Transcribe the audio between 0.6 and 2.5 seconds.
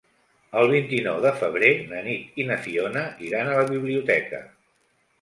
El vint-i-nou de febrer na Nit i